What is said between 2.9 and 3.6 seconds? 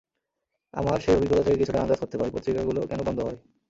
বন্ধ হয়।